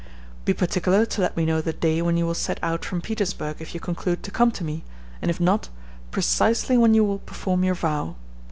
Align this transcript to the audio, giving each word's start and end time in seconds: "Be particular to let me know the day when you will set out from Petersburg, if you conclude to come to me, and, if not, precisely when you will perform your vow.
"Be 0.45 0.53
particular 0.55 1.05
to 1.05 1.21
let 1.21 1.37
me 1.37 1.45
know 1.45 1.61
the 1.61 1.73
day 1.73 2.01
when 2.01 2.17
you 2.17 2.25
will 2.25 2.33
set 2.33 2.59
out 2.63 2.83
from 2.83 3.01
Petersburg, 3.01 3.57
if 3.59 3.75
you 3.75 3.79
conclude 3.79 4.23
to 4.23 4.31
come 4.31 4.49
to 4.49 4.63
me, 4.63 4.83
and, 5.21 5.29
if 5.29 5.39
not, 5.39 5.69
precisely 6.09 6.75
when 6.75 6.95
you 6.95 7.03
will 7.03 7.19
perform 7.19 7.63
your 7.63 7.75
vow. 7.75 8.15